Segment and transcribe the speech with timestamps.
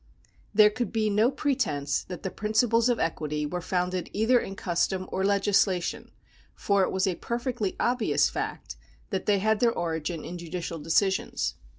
[0.51, 5.07] There could be no pretence that the principles of equity were founded either in custom
[5.11, 6.09] or legislation,
[6.55, 8.77] for it was a perfectly obvious fact
[9.11, 11.53] that they had their origin in judicial decisions.